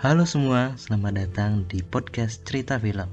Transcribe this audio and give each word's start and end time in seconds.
Halo 0.00 0.24
semua, 0.24 0.72
selamat 0.80 1.12
datang 1.12 1.68
di 1.68 1.84
podcast 1.84 2.40
Cerita 2.48 2.80
Film. 2.80 3.04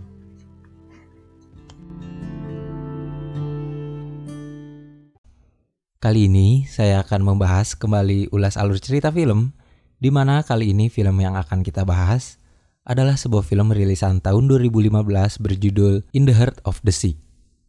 Kali 5.99 6.31
ini 6.31 6.63
saya 6.63 7.03
akan 7.03 7.27
membahas 7.27 7.75
kembali 7.75 8.31
ulas 8.31 8.55
alur 8.55 8.79
cerita 8.79 9.11
film, 9.11 9.51
di 9.99 10.15
mana 10.15 10.47
kali 10.47 10.71
ini 10.71 10.87
film 10.87 11.19
yang 11.19 11.35
akan 11.35 11.59
kita 11.59 11.83
bahas 11.83 12.39
adalah 12.87 13.19
sebuah 13.19 13.43
film 13.43 13.75
rilisan 13.75 14.23
tahun 14.23 14.47
2015 14.47 14.87
berjudul 15.43 16.07
In 16.15 16.23
the 16.23 16.39
Heart 16.39 16.63
of 16.63 16.79
the 16.87 16.95
Sea. 16.95 17.19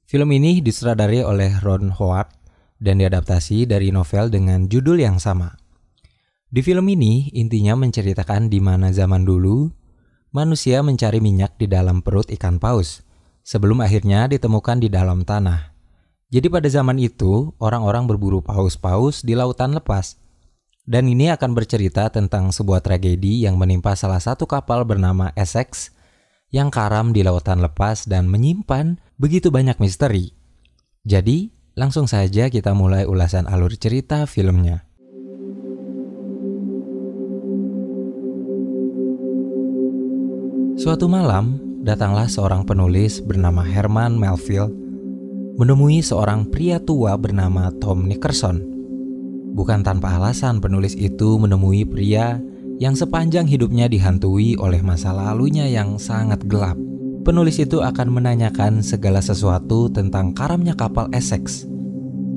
Film 0.07 0.31
ini 0.31 0.63
disutradarai 0.63 1.27
oleh 1.27 1.59
Ron 1.59 1.91
Howard 1.91 2.31
dan 2.79 3.03
diadaptasi 3.03 3.67
dari 3.67 3.91
novel 3.91 4.31
dengan 4.31 4.71
judul 4.71 5.03
yang 5.03 5.19
sama. 5.19 5.59
Di 6.49 6.65
film 6.65 6.89
ini 6.89 7.29
intinya 7.37 7.77
menceritakan 7.77 8.49
di 8.49 8.57
mana 8.57 8.89
zaman 8.89 9.29
dulu 9.29 9.69
manusia 10.33 10.81
mencari 10.81 11.21
minyak 11.21 11.61
di 11.61 11.69
dalam 11.69 12.01
perut 12.01 12.25
ikan 12.33 12.57
paus 12.57 13.05
sebelum 13.45 13.85
akhirnya 13.85 14.25
ditemukan 14.33 14.81
di 14.81 14.89
dalam 14.89 15.29
tanah. 15.29 15.77
Jadi 16.33 16.49
pada 16.49 16.69
zaman 16.69 16.97
itu, 17.01 17.53
orang-orang 17.61 18.09
berburu 18.09 18.41
paus-paus 18.41 19.25
di 19.25 19.37
lautan 19.37 19.77
lepas. 19.77 20.17
Dan 20.89 21.05
ini 21.09 21.29
akan 21.29 21.53
bercerita 21.53 22.09
tentang 22.09 22.49
sebuah 22.49 22.81
tragedi 22.81 23.45
yang 23.45 23.61
menimpa 23.61 23.93
salah 23.93 24.21
satu 24.21 24.49
kapal 24.49 24.89
bernama 24.89 25.33
Essex 25.37 25.93
yang 26.49 26.73
karam 26.73 27.13
di 27.13 27.21
lautan 27.21 27.61
lepas 27.61 28.09
dan 28.09 28.25
menyimpan 28.25 28.97
begitu 29.21 29.53
banyak 29.53 29.77
misteri. 29.81 30.33
Jadi, 31.05 31.53
langsung 31.77 32.09
saja 32.09 32.49
kita 32.49 32.73
mulai 32.73 33.05
ulasan 33.05 33.45
alur 33.45 33.77
cerita 33.77 34.25
filmnya. 34.25 34.88
Suatu 40.79 41.11
malam, 41.11 41.59
datanglah 41.83 42.31
seorang 42.31 42.63
penulis 42.63 43.19
bernama 43.19 43.67
Herman 43.67 44.15
Melville 44.15 44.71
menemui 45.59 45.99
seorang 45.99 46.47
pria 46.47 46.79
tua 46.79 47.19
bernama 47.19 47.75
Tom 47.83 48.07
Nickerson. 48.07 48.63
Bukan 49.59 49.83
tanpa 49.83 50.15
alasan 50.15 50.63
penulis 50.63 50.95
itu 50.95 51.35
menemui 51.35 51.83
pria 51.83 52.39
yang 52.79 52.95
sepanjang 52.95 53.51
hidupnya 53.51 53.91
dihantui 53.91 54.55
oleh 54.55 54.79
masa 54.79 55.11
lalunya 55.11 55.67
yang 55.67 55.99
sangat 55.99 56.47
gelap. 56.47 56.79
Penulis 57.27 57.59
itu 57.59 57.83
akan 57.83 58.15
menanyakan 58.15 58.79
segala 58.79 59.19
sesuatu 59.19 59.91
tentang 59.91 60.31
karamnya 60.31 60.79
kapal 60.79 61.11
Essex. 61.11 61.67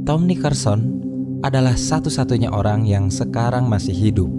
Tom 0.01 0.25
Nickerson 0.25 0.97
adalah 1.45 1.77
satu-satunya 1.77 2.49
orang 2.49 2.89
yang 2.89 3.13
sekarang 3.13 3.69
masih 3.69 3.93
hidup. 3.93 4.33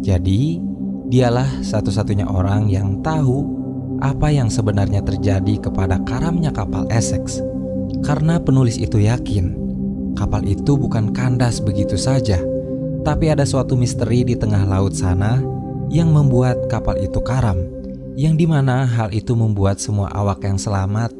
Jadi, 0.00 0.69
dialah 1.10 1.50
satu-satunya 1.60 2.24
orang 2.30 2.70
yang 2.70 3.02
tahu 3.02 3.44
apa 4.00 4.32
yang 4.32 4.48
sebenarnya 4.48 5.02
terjadi 5.02 5.58
kepada 5.58 5.98
karamnya 6.06 6.54
kapal 6.54 6.86
Essex. 6.88 7.42
Karena 8.06 8.38
penulis 8.38 8.78
itu 8.78 9.02
yakin 9.02 9.58
kapal 10.14 10.46
itu 10.46 10.78
bukan 10.78 11.10
kandas 11.10 11.58
begitu 11.58 11.98
saja, 11.98 12.38
tapi 13.02 13.28
ada 13.28 13.42
suatu 13.42 13.74
misteri 13.74 14.22
di 14.22 14.38
tengah 14.38 14.62
laut 14.66 14.94
sana 14.94 15.42
yang 15.90 16.14
membuat 16.14 16.70
kapal 16.70 16.94
itu 17.02 17.18
karam, 17.20 17.58
yang 18.14 18.38
di 18.38 18.46
mana 18.46 18.86
hal 18.86 19.10
itu 19.10 19.34
membuat 19.34 19.82
semua 19.82 20.06
awak 20.14 20.46
yang 20.46 20.56
selamat 20.56 21.10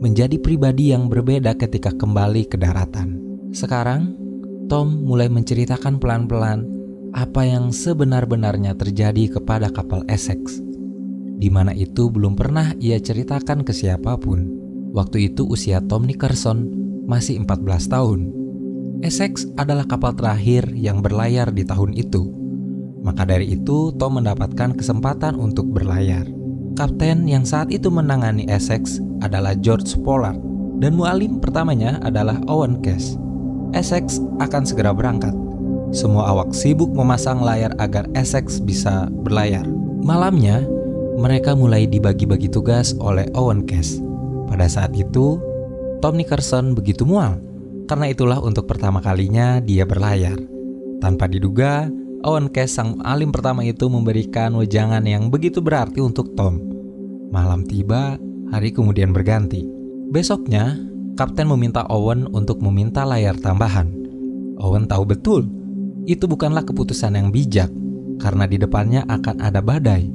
menjadi 0.00 0.38
pribadi 0.40 0.94
yang 0.94 1.10
berbeda 1.10 1.58
ketika 1.58 1.92
kembali 1.92 2.46
ke 2.48 2.56
daratan. 2.56 3.20
Sekarang, 3.50 4.14
Tom 4.70 5.02
mulai 5.02 5.26
menceritakan 5.26 5.98
pelan-pelan 5.98 6.79
apa 7.10 7.42
yang 7.42 7.74
sebenar-benarnya 7.74 8.78
terjadi 8.78 9.38
kepada 9.38 9.70
kapal 9.70 10.06
Essex, 10.06 10.62
di 11.40 11.48
mana 11.50 11.74
itu 11.74 12.06
belum 12.12 12.38
pernah 12.38 12.74
ia 12.78 13.00
ceritakan 13.00 13.66
ke 13.66 13.72
siapa 13.74 14.14
pun. 14.20 14.46
Waktu 14.90 15.30
itu 15.30 15.46
usia 15.46 15.78
Tom 15.82 16.06
Nickerson 16.06 16.66
masih 17.06 17.42
14 17.42 17.90
tahun. 17.90 18.20
Essex 19.00 19.46
adalah 19.56 19.86
kapal 19.86 20.12
terakhir 20.12 20.68
yang 20.74 21.00
berlayar 21.00 21.54
di 21.54 21.62
tahun 21.62 21.94
itu. 21.96 22.26
Maka 23.00 23.24
dari 23.24 23.54
itu 23.56 23.94
Tom 23.96 24.20
mendapatkan 24.20 24.76
kesempatan 24.76 25.38
untuk 25.40 25.70
berlayar. 25.72 26.28
Kapten 26.76 27.24
yang 27.26 27.48
saat 27.48 27.72
itu 27.72 27.88
menangani 27.88 28.44
Essex 28.50 29.00
adalah 29.24 29.56
George 29.56 29.96
Pollard 30.04 30.38
dan 30.80 30.96
mualim 30.96 31.40
pertamanya 31.40 32.00
adalah 32.04 32.40
Owen 32.48 32.80
Cass. 32.84 33.16
Essex 33.72 34.18
akan 34.42 34.62
segera 34.66 34.90
berangkat. 34.90 35.49
Semua 35.90 36.30
awak 36.30 36.54
sibuk 36.54 36.94
memasang 36.94 37.42
layar 37.42 37.74
agar 37.82 38.06
Essex 38.14 38.62
bisa 38.62 39.10
berlayar. 39.10 39.66
Malamnya, 40.06 40.62
mereka 41.18 41.52
mulai 41.58 41.84
dibagi-bagi 41.90 42.46
tugas 42.46 42.94
oleh 43.02 43.26
Owen 43.34 43.66
Cass. 43.66 43.98
Pada 44.46 44.70
saat 44.70 44.94
itu, 44.94 45.36
Tom 45.98 46.14
Nickerson 46.14 46.72
begitu 46.78 47.02
mual. 47.02 47.42
Karena 47.90 48.06
itulah 48.06 48.38
untuk 48.38 48.70
pertama 48.70 49.02
kalinya 49.02 49.58
dia 49.58 49.82
berlayar. 49.82 50.38
Tanpa 51.02 51.26
diduga, 51.26 51.90
Owen 52.22 52.46
Cass 52.54 52.78
sang 52.78 53.02
alim 53.02 53.34
pertama 53.34 53.66
itu 53.66 53.90
memberikan 53.90 54.54
wejangan 54.54 55.02
yang 55.02 55.26
begitu 55.26 55.58
berarti 55.58 55.98
untuk 55.98 56.38
Tom. 56.38 56.62
Malam 57.34 57.66
tiba, 57.66 58.14
hari 58.54 58.70
kemudian 58.70 59.10
berganti. 59.10 59.66
Besoknya, 60.14 60.78
Kapten 61.18 61.50
meminta 61.50 61.84
Owen 61.90 62.30
untuk 62.32 62.62
meminta 62.64 63.04
layar 63.04 63.36
tambahan. 63.36 63.92
Owen 64.56 64.88
tahu 64.88 65.04
betul, 65.04 65.44
itu 66.08 66.24
bukanlah 66.24 66.64
keputusan 66.64 67.16
yang 67.16 67.28
bijak, 67.28 67.68
karena 68.20 68.44
di 68.48 68.56
depannya 68.60 69.04
akan 69.08 69.36
ada 69.40 69.60
badai. 69.60 70.08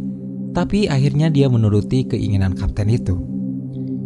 Tapi 0.55 0.87
akhirnya 0.87 1.27
dia 1.27 1.51
menuruti 1.51 2.07
keinginan 2.07 2.55
kapten 2.55 2.87
itu. 2.87 3.19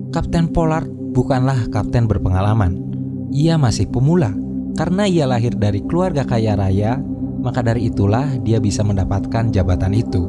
Kapten 0.10 0.50
Pollard 0.50 0.90
bukanlah 1.14 1.70
kapten 1.70 2.10
berpengalaman. 2.10 2.82
Ia 3.30 3.62
masih 3.62 3.86
pemula. 3.94 4.34
Karena 4.74 5.06
ia 5.06 5.30
lahir 5.30 5.54
dari 5.54 5.86
keluarga 5.86 6.26
kaya 6.26 6.58
raya, 6.58 6.98
maka 7.44 7.62
dari 7.62 7.92
itulah 7.92 8.26
dia 8.42 8.58
bisa 8.58 8.82
mendapatkan 8.82 9.54
jabatan 9.54 9.94
itu. 9.94 10.26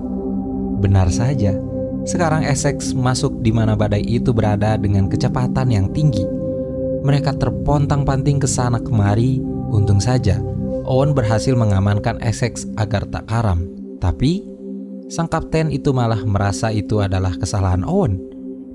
Benar 0.82 1.08
saja, 1.08 1.56
sekarang 2.04 2.44
Essex 2.44 2.92
masuk 2.92 3.40
di 3.40 3.54
mana 3.54 3.72
badai 3.72 4.04
itu 4.04 4.34
berada 4.34 4.76
dengan 4.76 5.08
kecepatan 5.08 5.72
yang 5.72 5.88
tinggi. 5.94 6.26
Mereka 7.00 7.40
terpontang-panting 7.40 8.42
ke 8.42 8.48
sana 8.50 8.76
kemari, 8.76 9.40
untung 9.72 10.02
saja 10.02 10.42
Owen 10.90 11.14
berhasil 11.14 11.54
mengamankan 11.54 12.18
Essex 12.18 12.66
agar 12.74 13.06
tak 13.06 13.30
karam. 13.30 13.62
Tapi, 14.02 14.42
sang 15.06 15.30
kapten 15.30 15.70
itu 15.70 15.94
malah 15.94 16.18
merasa 16.26 16.74
itu 16.74 16.98
adalah 16.98 17.38
kesalahan 17.38 17.86
Owen 17.86 18.30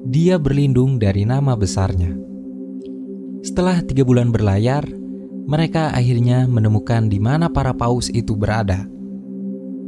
dia 0.05 0.37
berlindung 0.37 1.01
dari 1.01 1.25
nama 1.25 1.57
besarnya. 1.57 2.13
Setelah 3.41 3.81
tiga 3.81 4.05
bulan 4.05 4.29
berlayar, 4.29 4.85
mereka 5.49 5.89
akhirnya 5.97 6.45
menemukan 6.45 7.09
di 7.09 7.17
mana 7.17 7.49
para 7.49 7.73
paus 7.73 8.13
itu 8.13 8.37
berada. 8.37 8.85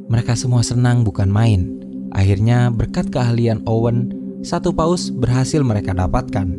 Mereka 0.09 0.33
semua 0.33 0.65
senang 0.65 1.05
bukan 1.05 1.29
main. 1.29 1.69
Akhirnya 2.17 2.73
berkat 2.73 3.13
keahlian 3.13 3.61
Owen, 3.69 4.09
satu 4.41 4.73
paus 4.73 5.13
berhasil 5.13 5.61
mereka 5.61 5.93
dapatkan. 5.93 6.49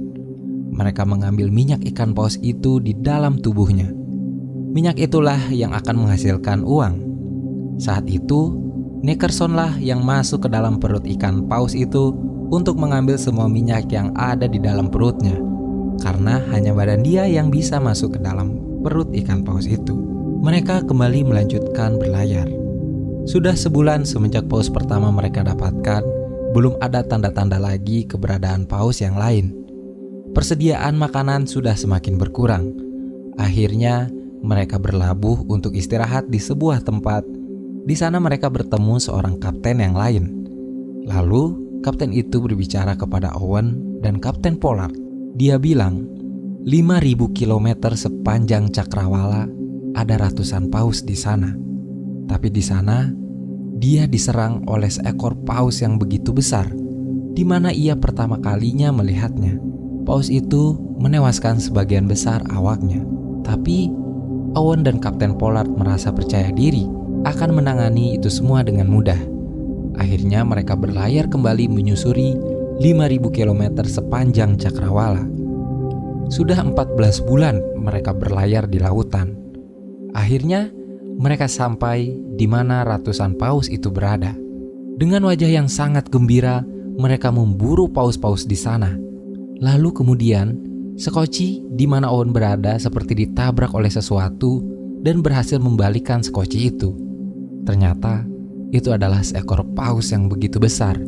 Mereka 0.71 1.03
mengambil 1.03 1.51
minyak 1.51 1.83
ikan 1.91 2.15
paus 2.15 2.39
itu 2.39 2.79
di 2.79 2.95
dalam 2.95 3.43
tubuhnya. 3.43 3.91
Minyak 4.69 5.01
itulah 5.01 5.41
yang 5.49 5.73
akan 5.73 5.97
menghasilkan 6.05 6.61
uang. 6.63 6.95
Saat 7.81 8.11
itu, 8.11 8.69
Nickerson 8.99 9.55
lah 9.55 9.79
yang 9.79 10.03
masuk 10.03 10.45
ke 10.45 10.49
dalam 10.51 10.83
perut 10.83 11.07
ikan 11.07 11.47
paus 11.47 11.71
itu 11.73 12.11
untuk 12.51 12.75
mengambil 12.75 13.15
semua 13.15 13.47
minyak 13.47 13.87
yang 13.95 14.11
ada 14.19 14.51
di 14.51 14.59
dalam 14.59 14.91
perutnya, 14.91 15.39
karena 16.03 16.43
hanya 16.51 16.75
badan 16.75 17.07
dia 17.07 17.23
yang 17.31 17.47
bisa 17.47 17.79
masuk 17.79 18.19
ke 18.19 18.21
dalam 18.21 18.59
perut 18.83 19.07
ikan 19.23 19.47
paus 19.47 19.71
itu. 19.71 19.95
Mereka 20.43 20.87
kembali 20.91 21.31
melanjutkan 21.31 21.99
berlayar. 21.99 22.51
Sudah 23.29 23.55
sebulan 23.55 24.03
semenjak 24.03 24.51
paus 24.51 24.67
pertama 24.67 25.15
mereka 25.15 25.47
dapatkan, 25.47 26.03
belum 26.57 26.81
ada 26.83 27.05
tanda-tanda 27.07 27.61
lagi 27.61 28.03
keberadaan 28.09 28.67
paus 28.67 28.99
yang 28.99 29.15
lain. 29.15 29.55
Persediaan 30.35 30.99
makanan 30.99 31.47
sudah 31.47 31.79
semakin 31.79 32.19
berkurang. 32.19 32.75
Akhirnya, 33.39 34.11
mereka 34.41 34.79
berlabuh 34.79 35.47
untuk 35.51 35.75
istirahat 35.75 36.31
di 36.31 36.39
sebuah 36.39 36.83
tempat. 36.85 37.27
Di 37.89 37.95
sana 37.97 38.21
mereka 38.21 38.53
bertemu 38.53 39.01
seorang 39.01 39.41
kapten 39.41 39.81
yang 39.81 39.97
lain. 39.97 40.25
Lalu, 41.09 41.69
Kapten 41.79 42.11
itu 42.11 42.43
berbicara 42.43 42.99
kepada 42.99 43.31
Owen 43.39 44.03
dan 44.03 44.19
Kapten 44.19 44.59
Pollard. 44.59 44.95
Dia 45.39 45.63
bilang, 45.63 46.11
5000 46.67 47.31
km 47.31 47.95
sepanjang 47.95 48.75
cakrawala 48.75 49.47
ada 49.95 50.15
ratusan 50.19 50.75
paus 50.75 51.07
di 51.07 51.15
sana. 51.15 51.55
Tapi 52.27 52.51
di 52.51 52.59
sana, 52.61 53.07
dia 53.79 54.11
diserang 54.11 54.67
oleh 54.67 54.91
seekor 54.91 55.39
paus 55.47 55.79
yang 55.79 56.03
begitu 56.03 56.35
besar, 56.35 56.67
di 57.33 57.47
mana 57.47 57.71
ia 57.71 57.95
pertama 57.95 58.43
kalinya 58.43 58.91
melihatnya. 58.91 59.55
Paus 60.03 60.27
itu 60.27 60.75
menewaskan 60.99 61.63
sebagian 61.63 62.11
besar 62.11 62.43
awaknya. 62.51 63.07
Tapi 63.47 63.87
Owen 64.57 64.87
dan 64.87 65.03
Kapten 65.03 65.37
Pollard 65.37 65.69
merasa 65.69 66.15
percaya 66.15 66.49
diri 66.55 66.89
akan 67.27 67.51
menangani 67.61 68.17
itu 68.17 68.31
semua 68.31 68.65
dengan 68.65 68.89
mudah. 68.89 69.19
Akhirnya 69.99 70.47
mereka 70.47 70.79
berlayar 70.79 71.27
kembali 71.27 71.67
menyusuri 71.69 72.39
5000 72.79 73.35
km 73.35 73.63
sepanjang 73.83 74.55
cakrawala. 74.55 75.27
Sudah 76.31 76.61
14 76.63 76.95
bulan 77.27 77.59
mereka 77.75 78.15
berlayar 78.15 78.71
di 78.71 78.79
lautan. 78.79 79.35
Akhirnya 80.15 80.71
mereka 81.19 81.51
sampai 81.51 82.15
di 82.39 82.47
mana 82.47 82.87
ratusan 82.87 83.35
paus 83.35 83.67
itu 83.67 83.91
berada. 83.91 84.39
Dengan 84.99 85.27
wajah 85.27 85.51
yang 85.51 85.67
sangat 85.67 86.07
gembira, 86.11 86.63
mereka 86.99 87.31
memburu 87.31 87.91
paus-paus 87.91 88.47
di 88.47 88.59
sana. 88.59 88.95
Lalu 89.59 89.91
kemudian, 89.95 90.68
Sekoci 90.99 91.63
di 91.79 91.87
mana 91.87 92.11
Owen 92.11 92.35
berada 92.35 92.75
seperti 92.75 93.15
ditabrak 93.15 93.71
oleh 93.71 93.87
sesuatu 93.87 94.59
dan 95.07 95.23
berhasil 95.23 95.63
membalikan 95.63 96.27
Sekoci 96.27 96.75
itu. 96.75 96.91
Ternyata 97.63 98.27
itu 98.75 98.91
adalah 98.91 99.23
seekor 99.23 99.63
paus 99.79 100.11
yang 100.11 100.27
begitu 100.27 100.59
besar. 100.59 100.99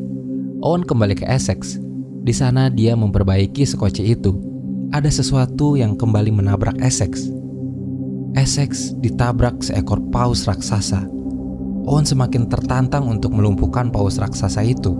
Owen 0.62 0.86
kembali 0.86 1.18
ke 1.18 1.26
Essex. 1.26 1.82
Di 2.22 2.30
sana 2.30 2.70
dia 2.70 2.94
memperbaiki 2.94 3.66
Sekoci 3.66 4.14
itu. 4.14 4.30
Ada 4.94 5.10
sesuatu 5.10 5.74
yang 5.74 5.98
kembali 5.98 6.38
menabrak 6.38 6.78
Essex. 6.78 7.26
Essex 8.38 8.94
ditabrak 9.02 9.58
seekor 9.58 9.98
paus 10.14 10.46
raksasa. 10.46 11.02
Owen 11.90 12.06
semakin 12.06 12.46
tertantang 12.46 13.10
untuk 13.10 13.34
melumpuhkan 13.34 13.90
paus 13.90 14.22
raksasa 14.22 14.62
itu. 14.62 14.94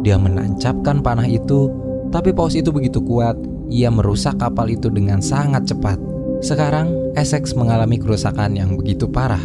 Dia 0.00 0.16
menancapkan 0.16 1.04
panah 1.04 1.28
itu, 1.28 1.68
tapi 2.08 2.32
paus 2.32 2.56
itu 2.56 2.72
begitu 2.72 2.96
kuat, 3.04 3.36
ia 3.72 3.88
merusak 3.88 4.36
kapal 4.36 4.68
itu 4.68 4.92
dengan 4.92 5.24
sangat 5.24 5.72
cepat. 5.72 5.96
Sekarang, 6.44 6.92
Essex 7.16 7.56
mengalami 7.56 7.96
kerusakan 7.96 8.52
yang 8.52 8.76
begitu 8.76 9.08
parah. 9.08 9.40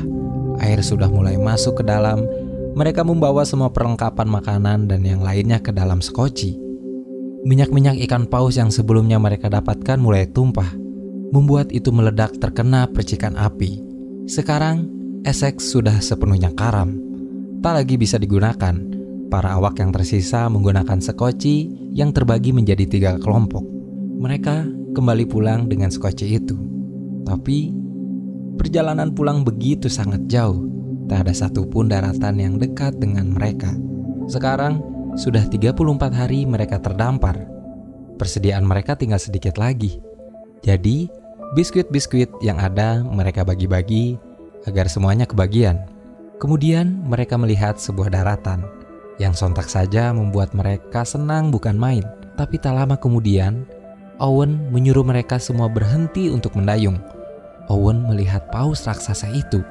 Air 0.60 0.84
sudah 0.84 1.08
mulai 1.08 1.40
masuk 1.40 1.80
ke 1.80 1.84
dalam. 1.88 2.28
Mereka 2.76 3.08
membawa 3.08 3.48
semua 3.48 3.72
perlengkapan 3.72 4.28
makanan 4.28 4.92
dan 4.92 5.02
yang 5.08 5.24
lainnya 5.24 5.64
ke 5.64 5.72
dalam 5.72 6.04
skoci. 6.04 6.60
Minyak-minyak 7.48 7.96
ikan 8.04 8.28
paus 8.28 8.60
yang 8.60 8.68
sebelumnya 8.68 9.16
mereka 9.16 9.48
dapatkan 9.48 9.96
mulai 9.96 10.28
tumpah 10.28 10.68
membuat 11.32 11.72
itu 11.72 11.92
meledak 11.92 12.36
terkena 12.40 12.88
percikan 12.90 13.36
api. 13.38 13.84
Sekarang, 14.28 14.88
Essex 15.24 15.72
sudah 15.72 16.00
sepenuhnya 16.00 16.52
karam. 16.56 16.98
Tak 17.60 17.74
lagi 17.84 17.96
bisa 18.00 18.20
digunakan. 18.20 18.76
Para 19.28 19.60
awak 19.60 19.84
yang 19.84 19.92
tersisa 19.92 20.48
menggunakan 20.48 21.04
sekoci 21.04 21.68
yang 21.92 22.16
terbagi 22.16 22.56
menjadi 22.56 22.88
tiga 22.88 23.12
kelompok. 23.20 23.77
Mereka 24.18 24.66
kembali 24.98 25.30
pulang 25.30 25.70
dengan 25.70 25.94
sekoci 25.94 26.26
itu. 26.26 26.58
Tapi, 27.22 27.70
perjalanan 28.58 29.14
pulang 29.14 29.46
begitu 29.46 29.86
sangat 29.94 30.26
jauh. 30.26 30.66
Tak 31.06 31.30
ada 31.30 31.34
satupun 31.38 31.86
daratan 31.86 32.42
yang 32.42 32.58
dekat 32.58 32.98
dengan 32.98 33.30
mereka. 33.30 33.78
Sekarang, 34.26 34.82
sudah 35.14 35.46
34 35.46 36.10
hari 36.10 36.50
mereka 36.50 36.82
terdampar. 36.82 37.46
Persediaan 38.18 38.66
mereka 38.66 38.98
tinggal 38.98 39.22
sedikit 39.22 39.62
lagi. 39.62 40.02
Jadi, 40.66 41.06
biskuit-biskuit 41.54 42.42
yang 42.42 42.58
ada 42.58 43.06
mereka 43.06 43.46
bagi-bagi 43.46 44.18
agar 44.66 44.90
semuanya 44.90 45.30
kebagian. 45.30 45.86
Kemudian 46.42 47.06
mereka 47.06 47.38
melihat 47.38 47.78
sebuah 47.78 48.10
daratan 48.10 48.66
yang 49.22 49.38
sontak 49.38 49.70
saja 49.70 50.10
membuat 50.10 50.58
mereka 50.58 51.06
senang 51.06 51.54
bukan 51.54 51.78
main. 51.78 52.06
Tapi 52.38 52.62
tak 52.62 52.78
lama 52.78 52.98
kemudian, 52.98 53.66
Owen 54.18 54.74
menyuruh 54.74 55.06
mereka 55.06 55.38
semua 55.38 55.70
berhenti 55.70 56.34
untuk 56.34 56.58
mendayung. 56.58 56.98
Owen 57.70 58.02
melihat 58.10 58.50
paus 58.50 58.90
raksasa 58.90 59.30
itu. 59.30 59.62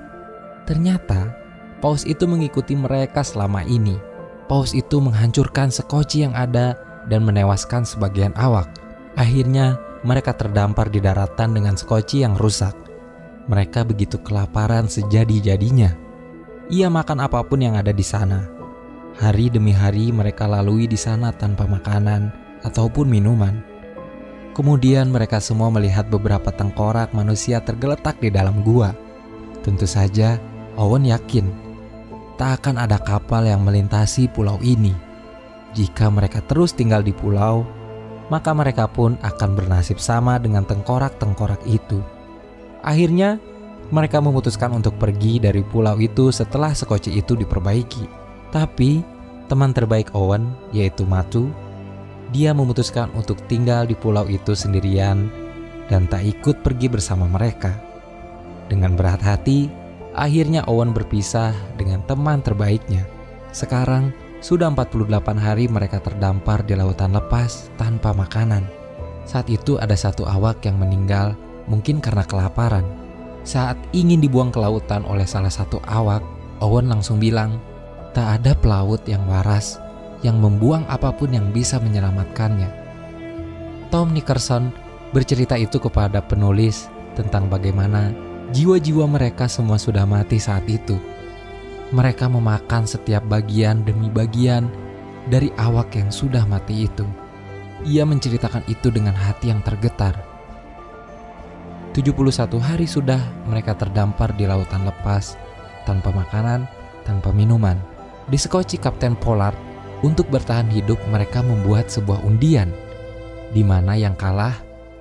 Ternyata, 0.71 1.35
paus 1.83 2.07
itu 2.07 2.31
mengikuti 2.31 2.79
mereka 2.79 3.27
selama 3.27 3.67
ini. 3.67 3.99
Paus 4.47 4.71
itu 4.71 5.03
menghancurkan 5.03 5.75
sekoci 5.75 6.23
yang 6.23 6.35
ada 6.39 6.79
dan 7.11 7.27
menewaskan 7.27 7.83
sebagian 7.83 8.31
awak. 8.39 8.71
Akhirnya, 9.19 9.83
mereka 10.07 10.39
terdampar 10.39 10.95
di 10.95 11.03
daratan 11.03 11.59
dengan 11.59 11.75
skoci 11.75 12.23
yang 12.23 12.39
rusak. 12.39 12.75
Mereka 13.51 13.83
begitu 13.83 14.23
kelaparan 14.23 14.87
sejadi-jadinya. 14.87 15.91
Ia 16.71 16.87
makan 16.87 17.27
apa 17.27 17.43
pun 17.43 17.63
yang 17.63 17.75
ada 17.75 17.91
di 17.91 18.03
sana. 18.07 18.47
Hari 19.19 19.51
demi 19.51 19.75
hari 19.75 20.15
mereka 20.15 20.47
lalui 20.47 20.87
di 20.87 20.99
sana 20.99 21.35
tanpa 21.35 21.67
makanan 21.67 22.31
ataupun 22.63 23.11
minuman. 23.11 23.76
Kemudian 24.57 25.13
mereka 25.13 25.37
semua 25.37 25.69
melihat 25.69 26.09
beberapa 26.09 26.49
tengkorak 26.49 27.13
manusia 27.13 27.61
tergeletak 27.61 28.17
di 28.25 28.33
dalam 28.33 28.65
gua. 28.65 28.97
Tentu 29.61 29.85
saja, 29.85 30.41
Owen 30.81 31.05
yakin 31.05 31.67
tak 32.37 32.63
akan 32.63 32.77
ada 32.77 33.01
kapal 33.01 33.49
yang 33.49 33.65
melintasi 33.65 34.29
pulau 34.29 34.61
ini. 34.61 34.93
Jika 35.73 36.13
mereka 36.13 36.45
terus 36.45 36.73
tinggal 36.77 37.01
di 37.01 37.13
pulau, 37.13 37.65
maka 38.29 38.53
mereka 38.53 38.89
pun 38.89 39.17
akan 39.25 39.57
bernasib 39.57 39.97
sama 39.97 40.37
dengan 40.37 40.65
tengkorak-tengkorak 40.65 41.61
itu. 41.65 42.01
Akhirnya, 42.85 43.41
mereka 43.89 44.21
memutuskan 44.21 44.73
untuk 44.73 44.97
pergi 45.01 45.41
dari 45.41 45.65
pulau 45.65 45.97
itu 46.01 46.29
setelah 46.29 46.73
sekoci 46.73 47.17
itu 47.17 47.37
diperbaiki. 47.37 48.05
Tapi, 48.53 49.01
teman 49.49 49.73
terbaik 49.73 50.13
Owen, 50.13 50.53
yaitu 50.73 51.09
Matu, 51.09 51.51
dia 52.37 52.53
memutuskan 52.53 53.09
untuk 53.17 53.41
tinggal 53.49 53.89
di 53.89 53.97
pulau 53.97 54.29
itu 54.29 54.53
sendirian 54.53 55.33
dan 55.89 56.05
tak 56.05 56.21
ikut 56.21 56.61
pergi 56.61 56.93
bersama 56.93 57.25
mereka. 57.25 57.73
Dengan 58.69 58.93
berat 58.93 59.25
hati, 59.25 59.73
akhirnya 60.13 60.69
Owen 60.69 60.93
berpisah 60.93 61.57
dengan 61.81 62.05
teman 62.05 62.45
terbaiknya. 62.45 63.09
Sekarang, 63.57 64.13
sudah 64.45 64.69
48 64.69 65.17
hari 65.41 65.65
mereka 65.65 65.97
terdampar 65.97 66.61
di 66.61 66.77
lautan 66.77 67.17
lepas 67.17 67.73
tanpa 67.81 68.13
makanan. 68.13 68.69
Saat 69.25 69.49
itu 69.49 69.81
ada 69.81 69.97
satu 69.97 70.29
awak 70.29 70.61
yang 70.69 70.77
meninggal 70.77 71.33
mungkin 71.65 72.05
karena 72.05 72.21
kelaparan. 72.29 72.85
Saat 73.49 73.81
ingin 73.97 74.21
dibuang 74.21 74.53
ke 74.53 74.61
lautan 74.61 75.09
oleh 75.09 75.25
salah 75.25 75.49
satu 75.49 75.81
awak, 75.89 76.21
Owen 76.61 76.93
langsung 76.93 77.17
bilang, 77.17 77.57
tak 78.13 78.45
ada 78.45 78.53
pelaut 78.53 79.01
yang 79.09 79.25
waras 79.25 79.86
yang 80.27 80.43
membuang 80.43 80.83
apa 80.91 81.15
pun 81.15 81.31
yang 81.31 81.55
bisa 81.55 81.79
menyelamatkannya. 81.79 82.67
Tom 83.95 84.11
Nickerson 84.11 84.75
bercerita 85.15 85.55
itu 85.55 85.79
kepada 85.79 86.19
penulis 86.19 86.91
tentang 87.15 87.47
bagaimana 87.47 88.11
jiwa-jiwa 88.51 89.07
mereka 89.07 89.47
semua 89.47 89.79
sudah 89.79 90.03
mati 90.03 90.43
saat 90.43 90.67
itu 90.67 90.99
mereka 91.95 92.27
memakan 92.27 92.83
setiap 92.83 93.23
bagian 93.31 93.87
demi 93.87 94.11
bagian 94.11 94.67
dari 95.31 95.55
awak 95.55 95.95
yang 95.95 96.11
sudah 96.11 96.43
mati 96.43 96.91
itu. 96.91 97.07
Ia 97.87 98.03
menceritakan 98.03 98.67
itu 98.67 98.91
dengan 98.91 99.15
hati 99.15 99.55
yang 99.55 99.63
tergetar. 99.63 100.19
71 101.95 102.59
hari 102.59 102.91
sudah 102.91 103.21
mereka 103.47 103.79
terdampar 103.79 104.35
di 104.35 104.45
lautan 104.45 104.83
lepas, 104.83 105.39
tanpa 105.87 106.11
makanan, 106.11 106.67
tanpa 107.07 107.31
minuman. 107.31 107.79
Di 108.27 108.37
sekoci 108.37 108.83
Kapten 108.83 109.15
Pollard, 109.15 109.55
untuk 110.05 110.29
bertahan 110.29 110.69
hidup 110.69 111.01
mereka 111.09 111.41
membuat 111.41 111.89
sebuah 111.89 112.25
undian, 112.27 112.73
di 113.55 113.63
mana 113.65 113.97
yang 113.97 114.19
kalah 114.19 114.57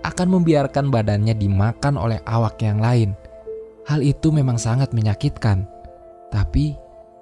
akan 0.05 0.39
membiarkan 0.39 0.93
badannya 0.93 1.33
dimakan 1.35 1.97
oleh 1.97 2.21
awak 2.29 2.61
yang 2.61 2.79
lain. 2.79 3.17
Hal 3.85 4.01
itu 4.01 4.33
memang 4.33 4.57
sangat 4.57 4.93
menyakitkan 4.93 5.75
tapi 6.35 6.75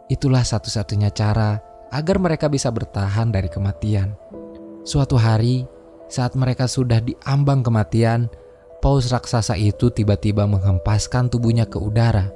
itulah 0.09 0.41
satu-satunya 0.41 1.13
cara 1.13 1.61
agar 1.93 2.17
mereka 2.17 2.49
bisa 2.49 2.73
bertahan 2.73 3.29
dari 3.29 3.45
kematian. 3.45 4.17
Suatu 4.81 5.21
hari, 5.21 5.69
saat 6.09 6.33
mereka 6.33 6.65
sudah 6.65 6.97
diambang 6.97 7.61
kematian, 7.61 8.25
paus 8.81 9.13
raksasa 9.13 9.53
itu 9.53 9.93
tiba-tiba 9.93 10.49
menghempaskan 10.49 11.29
tubuhnya 11.29 11.69
ke 11.69 11.77
udara. 11.77 12.33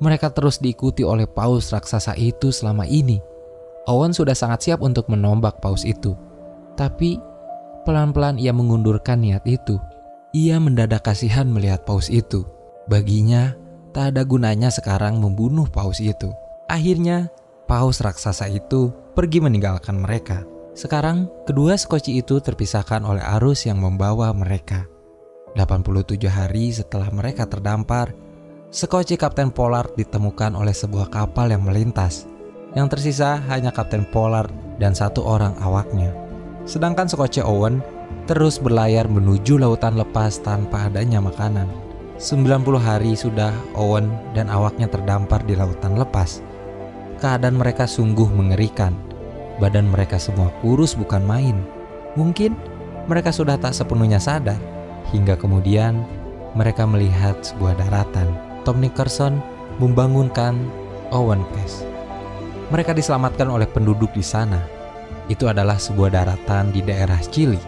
Mereka 0.00 0.32
terus 0.32 0.56
diikuti 0.62 1.04
oleh 1.04 1.28
paus 1.28 1.68
raksasa 1.76 2.16
itu 2.16 2.48
selama 2.48 2.88
ini. 2.88 3.20
Owen 3.88 4.12
sudah 4.12 4.36
sangat 4.36 4.68
siap 4.68 4.84
untuk 4.84 5.08
menombak 5.08 5.64
paus 5.64 5.82
itu. 5.82 6.12
Tapi 6.76 7.16
pelan-pelan 7.88 8.36
ia 8.36 8.52
mengundurkan 8.52 9.24
niat 9.24 9.42
itu. 9.48 9.80
Ia 10.36 10.60
mendadak 10.60 11.08
kasihan 11.08 11.48
melihat 11.48 11.88
paus 11.88 12.12
itu. 12.12 12.44
Baginya, 12.84 13.56
Tak 13.98 14.14
ada 14.14 14.22
gunanya 14.22 14.68
sekarang 14.68 15.18
membunuh 15.18 15.64
paus 15.66 15.98
itu. 15.98 16.30
Akhirnya, 16.68 17.32
paus 17.64 18.04
raksasa 18.04 18.46
itu 18.46 18.92
pergi 19.16 19.40
meninggalkan 19.40 19.96
mereka. 19.98 20.44
Sekarang, 20.76 21.26
kedua 21.48 21.74
skoci 21.74 22.20
itu 22.20 22.38
terpisahkan 22.38 23.02
oleh 23.02 23.24
arus 23.40 23.66
yang 23.66 23.80
membawa 23.82 24.30
mereka. 24.36 24.86
87 25.56 26.30
hari 26.30 26.70
setelah 26.70 27.08
mereka 27.10 27.48
terdampar, 27.48 28.12
skoci 28.70 29.16
Kapten 29.18 29.50
Pollard 29.50 29.96
ditemukan 29.96 30.54
oleh 30.54 30.76
sebuah 30.76 31.08
kapal 31.08 31.50
yang 31.50 31.64
melintas. 31.64 32.28
Yang 32.76 32.98
tersisa 32.98 33.40
hanya 33.48 33.72
Kapten 33.72 34.04
Pollard 34.12 34.52
dan 34.76 34.92
satu 34.92 35.24
orang 35.24 35.56
awaknya. 35.64 36.12
Sedangkan 36.68 37.08
skoci 37.08 37.40
Owen 37.40 37.80
terus 38.28 38.60
berlayar 38.60 39.08
menuju 39.08 39.56
lautan 39.56 39.96
lepas 39.96 40.36
tanpa 40.44 40.92
adanya 40.92 41.24
makanan. 41.24 41.64
90 42.20 42.60
hari 42.76 43.16
sudah 43.16 43.54
Owen 43.72 44.12
dan 44.36 44.52
awaknya 44.52 44.84
terdampar 44.90 45.40
di 45.48 45.56
lautan 45.56 45.96
lepas. 45.96 46.44
Keadaan 47.24 47.56
mereka 47.56 47.88
sungguh 47.88 48.28
mengerikan. 48.28 48.92
Badan 49.58 49.88
mereka 49.88 50.20
semua 50.20 50.52
kurus 50.60 50.92
bukan 50.92 51.24
main. 51.24 51.56
Mungkin 52.20 52.52
mereka 53.08 53.32
sudah 53.32 53.56
tak 53.56 53.72
sepenuhnya 53.72 54.20
sadar 54.20 54.60
hingga 55.08 55.40
kemudian 55.40 56.04
mereka 56.52 56.84
melihat 56.84 57.40
sebuah 57.40 57.80
daratan. 57.80 58.28
Tom 58.68 58.84
Nickerson 58.84 59.40
membangunkan 59.80 60.68
Owen 61.08 61.40
Cass. 61.56 61.87
Mereka 62.68 62.92
diselamatkan 62.92 63.48
oleh 63.48 63.64
penduduk 63.64 64.12
di 64.12 64.20
sana. 64.20 64.60
Itu 65.28 65.48
adalah 65.48 65.80
sebuah 65.80 66.12
daratan 66.12 66.68
di 66.68 66.84
daerah 66.84 67.16
Chili, 67.32 67.60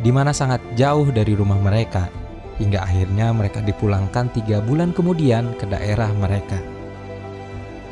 di 0.00 0.08
mana 0.08 0.32
sangat 0.32 0.60
jauh 0.72 1.08
dari 1.12 1.36
rumah 1.36 1.60
mereka, 1.60 2.08
hingga 2.56 2.80
akhirnya 2.80 3.28
mereka 3.32 3.60
dipulangkan 3.60 4.32
tiga 4.32 4.64
bulan 4.64 4.96
kemudian 4.96 5.52
ke 5.60 5.68
daerah 5.68 6.08
mereka. 6.16 6.56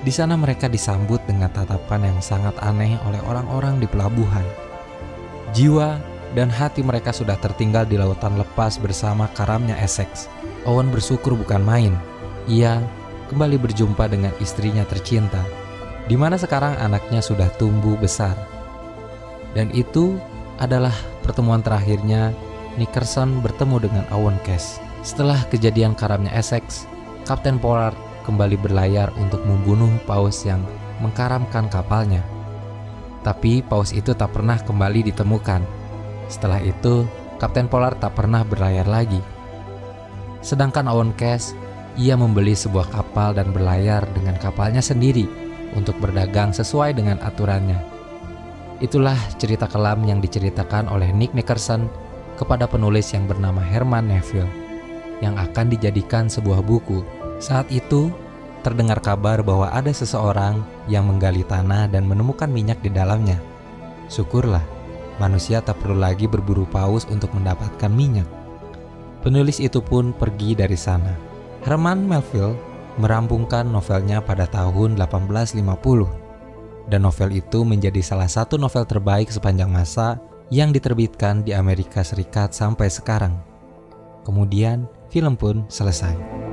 Di 0.01 0.09
sana 0.09 0.33
mereka 0.33 0.65
disambut 0.65 1.21
dengan 1.29 1.53
tatapan 1.53 2.09
yang 2.09 2.19
sangat 2.25 2.57
aneh 2.65 2.97
oleh 3.05 3.21
orang-orang 3.29 3.77
di 3.77 3.85
pelabuhan. 3.85 4.45
Jiwa 5.53 6.01
dan 6.33 6.49
hati 6.49 6.81
mereka 6.81 7.13
sudah 7.13 7.37
tertinggal 7.37 7.85
di 7.85 8.01
lautan 8.01 8.41
lepas 8.41 8.81
bersama 8.81 9.29
karamnya 9.37 9.77
Essex. 9.77 10.25
Owen 10.65 10.89
bersyukur 10.89 11.37
bukan 11.37 11.61
main. 11.61 11.93
Ia 12.49 12.81
kembali 13.29 13.61
berjumpa 13.61 14.09
dengan 14.09 14.33
istrinya 14.41 14.89
tercinta, 14.89 15.45
di 16.11 16.19
mana 16.19 16.35
sekarang 16.35 16.75
anaknya 16.83 17.23
sudah 17.23 17.47
tumbuh 17.55 17.95
besar. 17.95 18.35
Dan 19.55 19.71
itu 19.71 20.19
adalah 20.59 20.93
pertemuan 21.23 21.63
terakhirnya 21.63 22.35
Nickerson 22.75 23.39
bertemu 23.39 23.87
dengan 23.87 24.05
Owen 24.11 24.35
Cass. 24.43 24.83
Setelah 25.07 25.47
kejadian 25.47 25.95
karamnya 25.95 26.35
Essex, 26.35 26.91
Kapten 27.23 27.63
Pollard 27.63 27.95
kembali 28.27 28.59
berlayar 28.59 29.15
untuk 29.23 29.39
membunuh 29.47 29.89
paus 30.03 30.43
yang 30.43 30.67
mengkaramkan 30.99 31.71
kapalnya. 31.71 32.27
Tapi 33.23 33.63
paus 33.63 33.95
itu 33.95 34.11
tak 34.11 34.35
pernah 34.35 34.59
kembali 34.59 35.15
ditemukan. 35.15 35.63
Setelah 36.27 36.59
itu, 36.59 37.07
Kapten 37.39 37.71
Pollard 37.71 38.03
tak 38.03 38.19
pernah 38.19 38.43
berlayar 38.43 38.91
lagi. 38.91 39.23
Sedangkan 40.43 40.91
Owen 40.91 41.15
Cass, 41.15 41.55
ia 41.95 42.19
membeli 42.19 42.59
sebuah 42.59 42.91
kapal 42.91 43.39
dan 43.39 43.55
berlayar 43.55 44.03
dengan 44.11 44.35
kapalnya 44.43 44.83
sendiri 44.83 45.50
untuk 45.77 45.99
berdagang 46.03 46.51
sesuai 46.51 46.97
dengan 46.97 47.21
aturannya. 47.23 47.79
Itulah 48.81 49.19
cerita 49.37 49.69
kelam 49.69 50.03
yang 50.09 50.25
diceritakan 50.25 50.89
oleh 50.89 51.13
Nick 51.13 51.37
Nickerson 51.37 51.87
kepada 52.41 52.65
penulis 52.65 53.13
yang 53.13 53.29
bernama 53.29 53.61
Herman 53.61 54.09
Neville 54.09 54.49
yang 55.21 55.37
akan 55.37 55.69
dijadikan 55.69 56.33
sebuah 56.33 56.65
buku 56.65 57.05
saat 57.41 57.73
itu, 57.73 58.13
terdengar 58.61 59.01
kabar 59.01 59.41
bahwa 59.41 59.73
ada 59.73 59.89
seseorang 59.89 60.61
yang 60.93 61.09
menggali 61.09 61.41
tanah 61.41 61.89
dan 61.89 62.05
menemukan 62.05 62.53
minyak 62.53 62.77
di 62.85 62.93
dalamnya. 62.93 63.41
Syukurlah, 64.13 64.61
manusia 65.17 65.65
tak 65.65 65.81
perlu 65.81 65.97
lagi 65.97 66.29
berburu 66.29 66.69
paus 66.69 67.09
untuk 67.09 67.33
mendapatkan 67.33 67.89
minyak. 67.89 68.29
Penulis 69.25 69.57
itu 69.57 69.81
pun 69.81 70.13
pergi 70.13 70.53
dari 70.53 70.77
sana. 70.77 71.17
Herman 71.65 72.05
Melville 72.05 72.61
merampungkan 72.99 73.69
novelnya 73.69 74.19
pada 74.25 74.49
tahun 74.51 74.99
1850. 74.99 76.91
Dan 76.91 77.07
novel 77.07 77.31
itu 77.39 77.63
menjadi 77.63 78.03
salah 78.03 78.27
satu 78.27 78.59
novel 78.59 78.83
terbaik 78.83 79.31
sepanjang 79.31 79.71
masa 79.71 80.19
yang 80.51 80.75
diterbitkan 80.75 81.47
di 81.47 81.55
Amerika 81.55 82.03
Serikat 82.03 82.51
sampai 82.51 82.91
sekarang. 82.91 83.39
Kemudian, 84.27 84.91
film 85.07 85.39
pun 85.39 85.63
selesai. 85.71 86.50